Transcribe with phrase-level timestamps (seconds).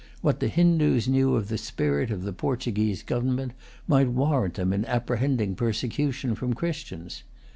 [0.21, 3.53] What the Hindoos knew of the spirit of the Portuguese government
[3.87, 7.21] might warrant them in apprehending persecution from Christians.